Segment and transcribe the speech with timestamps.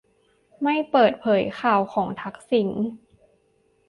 [0.63, 2.69] ไม่เปิดเผยข่าวของทักษิณ